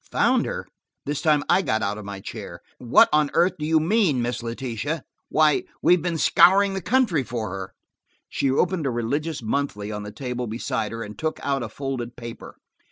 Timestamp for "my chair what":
2.05-3.07